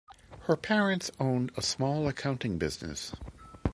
[0.47, 3.13] Her parents owned a small accounting business.